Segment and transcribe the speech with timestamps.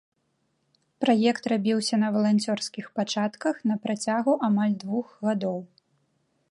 [1.03, 5.59] Праект рабіўся на валанцёрскіх пачатках на працягу амаль двух гадоў.